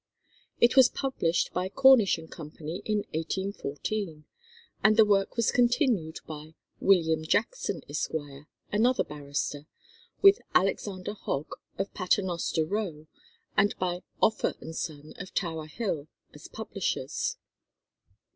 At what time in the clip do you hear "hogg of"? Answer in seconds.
11.13-11.93